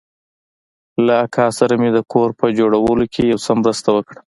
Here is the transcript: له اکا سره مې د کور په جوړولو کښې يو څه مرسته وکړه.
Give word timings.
له 1.05 1.13
اکا 1.25 1.47
سره 1.59 1.73
مې 1.81 1.89
د 1.95 1.99
کور 2.11 2.29
په 2.39 2.45
جوړولو 2.57 3.03
کښې 3.13 3.23
يو 3.31 3.39
څه 3.45 3.51
مرسته 3.61 3.89
وکړه. 3.93 4.19